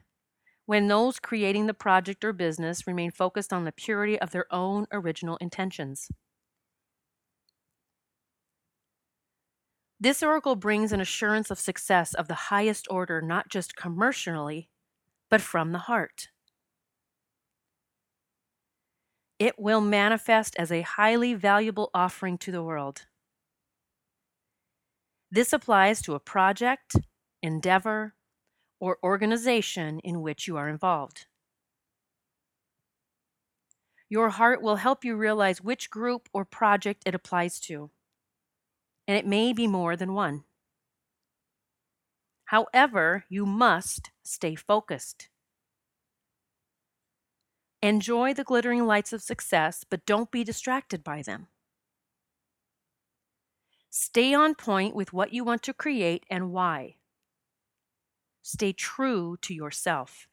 when 0.65 0.88
those 0.88 1.19
creating 1.19 1.67
the 1.67 1.73
project 1.73 2.23
or 2.23 2.31
business 2.31 2.88
remain 2.88 3.12
focused 3.12 3.51
on 3.51 3.65
the 3.65 3.73
purity 3.73 4.17
of 4.17 4.31
their 4.31 4.45
own 4.49 4.88
original 4.93 5.36
intentions. 5.41 6.07
This 9.99 10.23
oracle 10.23 10.55
brings 10.55 10.93
an 10.93 11.01
assurance 11.01 11.51
of 11.51 11.59
success 11.59 12.13
of 12.13 12.29
the 12.29 12.33
highest 12.33 12.88
order, 12.89 13.21
not 13.21 13.49
just 13.49 13.75
commercially, 13.75 14.69
but 15.29 15.41
from 15.41 15.73
the 15.73 15.79
heart 15.79 16.29
it 19.43 19.60
will 19.60 19.82
manifest 19.82 20.56
as 20.56 20.71
a 20.71 20.84
highly 20.84 21.34
valuable 21.34 21.89
offering 21.93 22.38
to 22.38 22.49
the 22.49 22.63
world. 22.63 23.08
This 25.29 25.51
applies 25.51 26.01
to 26.03 26.15
a 26.15 26.19
project, 26.21 26.95
endeavor, 27.41 28.15
or 28.79 28.99
organization 29.03 29.99
in 29.99 30.21
which 30.21 30.47
you 30.47 30.56
are 30.56 30.69
involved. 30.69 31.25
Your 34.08 34.29
heart 34.29 34.62
will 34.62 34.77
help 34.77 35.03
you 35.03 35.17
realize 35.17 35.60
which 35.62 35.89
group 35.89 36.29
or 36.32 36.45
project 36.45 37.03
it 37.06 37.13
applies 37.13 37.60
to, 37.67 37.91
and 39.10 39.17
it 39.17 39.27
may 39.27 39.51
be 39.51 39.67
more 39.67 39.97
than 39.97 40.13
one. 40.13 40.45
However, 42.45 43.25
you 43.27 43.45
must 43.45 44.12
stay 44.23 44.56
focused. 44.56 45.27
Enjoy 47.83 48.33
the 48.33 48.45
glittering 48.45 48.87
lights 48.87 49.11
of 49.11 49.21
success, 49.21 49.83
but 49.83 50.05
don't 50.05 50.31
be 50.31 50.45
distracted 50.45 51.03
by 51.03 51.21
them. 51.21 51.47
Stay 53.89 54.33
on 54.33 54.55
point 54.55 54.95
with 54.95 55.11
what 55.11 55.33
you 55.33 55.43
want 55.43 55.63
to 55.63 55.73
create 55.73 56.25
and 56.29 56.53
why. 56.53 56.95
Stay 58.41 58.71
true 58.71 59.35
to 59.41 59.53
yourself. 59.53 60.29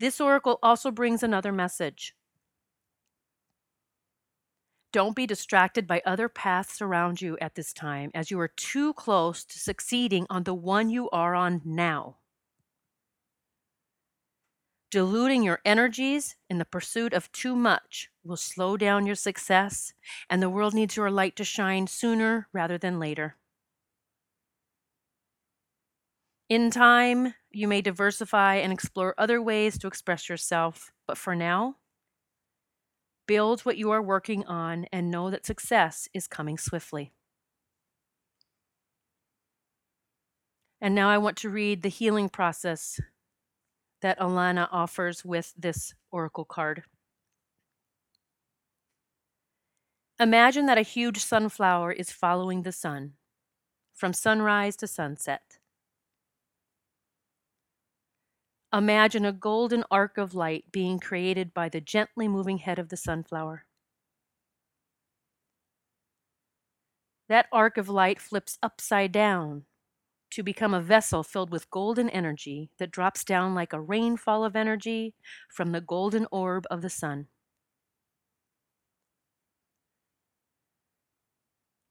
This 0.00 0.22
oracle 0.22 0.58
also 0.62 0.90
brings 0.90 1.22
another 1.22 1.52
message. 1.52 2.14
Don't 4.90 5.14
be 5.14 5.26
distracted 5.26 5.86
by 5.86 6.00
other 6.06 6.30
paths 6.30 6.80
around 6.80 7.20
you 7.20 7.36
at 7.42 7.56
this 7.56 7.74
time, 7.74 8.10
as 8.14 8.30
you 8.30 8.40
are 8.40 8.48
too 8.48 8.94
close 8.94 9.44
to 9.44 9.58
succeeding 9.58 10.26
on 10.30 10.44
the 10.44 10.54
one 10.54 10.88
you 10.88 11.10
are 11.10 11.34
on 11.34 11.60
now. 11.62 12.16
Diluting 14.90 15.42
your 15.42 15.60
energies 15.66 16.36
in 16.48 16.56
the 16.56 16.64
pursuit 16.64 17.12
of 17.12 17.30
too 17.30 17.54
much 17.54 18.10
will 18.24 18.38
slow 18.38 18.78
down 18.78 19.04
your 19.04 19.14
success, 19.14 19.92
and 20.30 20.40
the 20.40 20.48
world 20.48 20.72
needs 20.72 20.96
your 20.96 21.10
light 21.10 21.36
to 21.36 21.44
shine 21.44 21.86
sooner 21.86 22.48
rather 22.54 22.78
than 22.78 22.98
later. 22.98 23.36
In 26.48 26.70
time, 26.70 27.34
you 27.50 27.68
may 27.68 27.82
diversify 27.82 28.54
and 28.54 28.72
explore 28.72 29.14
other 29.18 29.42
ways 29.42 29.78
to 29.78 29.86
express 29.86 30.30
yourself, 30.30 30.90
but 31.06 31.18
for 31.18 31.36
now, 31.36 31.76
build 33.26 33.60
what 33.60 33.76
you 33.76 33.90
are 33.90 34.00
working 34.00 34.46
on 34.46 34.86
and 34.90 35.10
know 35.10 35.28
that 35.28 35.44
success 35.44 36.08
is 36.14 36.26
coming 36.26 36.56
swiftly. 36.56 37.12
And 40.80 40.94
now 40.94 41.10
I 41.10 41.18
want 41.18 41.36
to 41.38 41.50
read 41.50 41.82
the 41.82 41.90
healing 41.90 42.30
process 42.30 42.98
that 44.00 44.18
Alana 44.18 44.68
offers 44.70 45.24
with 45.24 45.52
this 45.56 45.94
oracle 46.10 46.44
card. 46.44 46.84
Imagine 50.20 50.66
that 50.66 50.78
a 50.78 50.82
huge 50.82 51.18
sunflower 51.18 51.92
is 51.92 52.10
following 52.10 52.62
the 52.62 52.72
sun 52.72 53.12
from 53.94 54.12
sunrise 54.12 54.76
to 54.76 54.86
sunset. 54.86 55.58
Imagine 58.72 59.24
a 59.24 59.32
golden 59.32 59.84
arc 59.90 60.18
of 60.18 60.34
light 60.34 60.64
being 60.70 60.98
created 60.98 61.54
by 61.54 61.68
the 61.68 61.80
gently 61.80 62.28
moving 62.28 62.58
head 62.58 62.78
of 62.78 62.90
the 62.90 62.96
sunflower. 62.96 63.64
That 67.28 67.46
arc 67.52 67.78
of 67.78 67.88
light 67.88 68.20
flips 68.20 68.58
upside 68.62 69.12
down 69.12 69.64
to 70.30 70.42
become 70.42 70.74
a 70.74 70.80
vessel 70.80 71.22
filled 71.22 71.50
with 71.50 71.70
golden 71.70 72.10
energy 72.10 72.70
that 72.78 72.90
drops 72.90 73.24
down 73.24 73.54
like 73.54 73.72
a 73.72 73.80
rainfall 73.80 74.44
of 74.44 74.56
energy 74.56 75.14
from 75.48 75.72
the 75.72 75.80
golden 75.80 76.26
orb 76.30 76.66
of 76.70 76.82
the 76.82 76.90
sun. 76.90 77.28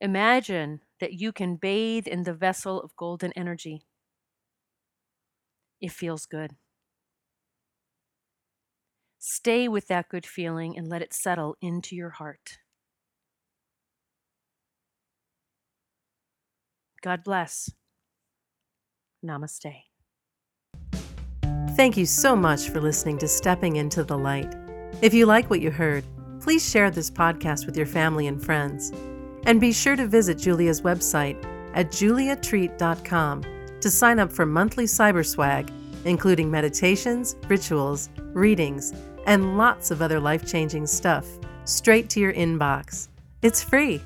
Imagine 0.01 0.81
that 0.99 1.13
you 1.13 1.31
can 1.31 1.55
bathe 1.55 2.07
in 2.07 2.23
the 2.23 2.33
vessel 2.33 2.81
of 2.81 2.95
golden 2.95 3.31
energy. 3.33 3.83
It 5.81 5.91
feels 5.91 6.25
good. 6.25 6.55
Stay 9.19 9.67
with 9.67 9.87
that 9.87 10.09
good 10.09 10.25
feeling 10.25 10.77
and 10.77 10.87
let 10.87 11.01
it 11.01 11.13
settle 11.13 11.57
into 11.61 11.95
your 11.95 12.11
heart. 12.11 12.59
God 17.01 17.23
bless. 17.23 17.71
Namaste. 19.27 19.83
Thank 21.75 21.97
you 21.97 22.05
so 22.05 22.35
much 22.35 22.69
for 22.69 22.81
listening 22.81 23.19
to 23.19 23.27
Stepping 23.27 23.75
into 23.75 24.03
the 24.03 24.17
Light. 24.17 24.55
If 25.01 25.13
you 25.13 25.27
like 25.27 25.49
what 25.49 25.61
you 25.61 25.69
heard, 25.69 26.05
please 26.41 26.67
share 26.67 26.89
this 26.89 27.11
podcast 27.11 27.65
with 27.65 27.77
your 27.77 27.85
family 27.85 28.25
and 28.25 28.43
friends. 28.43 28.91
And 29.45 29.61
be 29.61 29.71
sure 29.71 29.95
to 29.95 30.07
visit 30.07 30.39
Julia's 30.39 30.81
website 30.81 31.37
at 31.75 31.91
juliatreat.com 31.91 33.43
to 33.79 33.91
sign 33.91 34.17
up 34.17 34.31
for 34.31 34.45
monthly 34.45 34.85
cyber 34.85 35.25
swag, 35.25 35.71
including 36.05 36.49
meditations, 36.49 37.35
rituals, 37.47 38.09
readings, 38.33 38.93
and 39.27 39.57
lots 39.57 39.91
of 39.91 40.01
other 40.01 40.19
life 40.19 40.47
changing 40.47 40.87
stuff 40.87 41.27
straight 41.65 42.09
to 42.09 42.19
your 42.19 42.33
inbox. 42.33 43.09
It's 43.41 43.63
free. 43.63 44.01